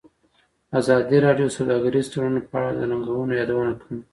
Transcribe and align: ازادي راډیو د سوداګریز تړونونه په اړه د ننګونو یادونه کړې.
ازادي 0.79 1.17
راډیو 1.25 1.47
د 1.49 1.53
سوداګریز 1.57 2.05
تړونونه 2.11 2.41
په 2.49 2.55
اړه 2.59 2.71
د 2.75 2.81
ننګونو 2.91 3.33
یادونه 3.39 3.73
کړې. 3.81 3.97